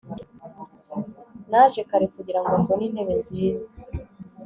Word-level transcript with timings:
naje 1.49 1.81
kare 1.89 2.05
kugirango 2.15 2.53
mbone 2.61 2.83
intebe 2.87 3.13
nziza 3.21 3.69